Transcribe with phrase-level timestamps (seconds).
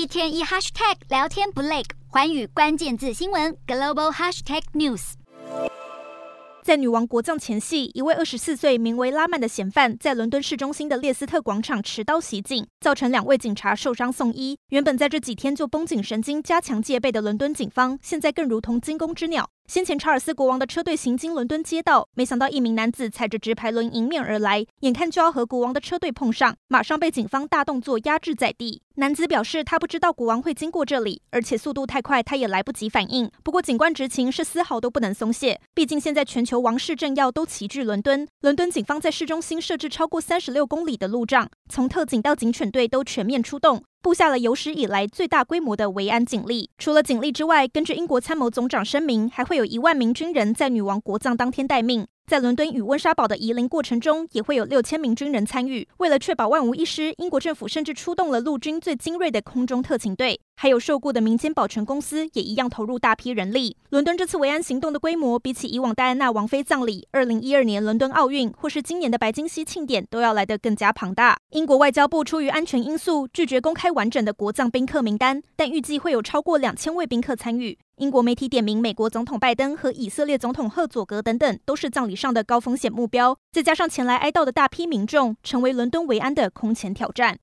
[0.00, 5.12] 一天一 hashtag 聊天不累，环宇关键字新闻 global hashtag news。
[6.62, 14.56] 在女王国葬前夕，一位二十四岁名为拉曼的嫌犯在伦敦市中心的列斯特广场持刀袭警，造成两位警察受伤送医。
[14.70, 19.50] 原本在这几天就绷紧神经、加强戒备的伦敦警方，现在更如同惊弓之鸟。
[19.70, 28.82] 先前查尔斯国王的车队行经伦敦街道，没想到一名男子踩着直排轮迎面而来，眼看就要和国王的车队碰上，马上被警方大动作压制在地。
[28.96, 33.30] 男子表示他不知道国王会经过这里，而且速度太快，他也来不及反应。
[33.44, 38.26] 不过警官执勤是丝毫都不能松懈，毕竟现在全球王室政要都齐聚伦敦。
[38.40, 43.84] 伦敦警方在市中心设置超过三十六公里的路障， 从特警到警犬队都全面出动。
[44.02, 46.70] 布下了有史以来最大规模的维安警力。
[46.78, 52.06] 除了警力之外，根据英国参谋总长声明，还会有一万名军人在女王国葬当天待命。
[52.30, 55.88] 在伦敦与温莎堡的移灵过程中，也会有六千名军人参与。
[55.96, 63.76] 为了确保万无一失，英国政府甚至出动了陆军最精锐的空中特勤队，还有受雇的民间保全公司也一样投入大批人力。
[63.88, 71.36] 伦敦这次维安行动的规模，比起以往戴安娜王妃葬礼、二零一二年伦敦奥运或是今年的白金禧庆典都要来得更加庞大。
[71.50, 77.76] 英国外交部出于安全因素，拒绝公开完整的国葬宾客名单，但预计会有超过两千位宾客参与。
[78.00, 83.36] 英国媒体点名美国总统拜登和以色列总统赫佐格等等，都是葬礼上的高风险目标。
[83.52, 87.36] 再加上前来哀悼的大批民众，成为伦敦维安的空前挑战。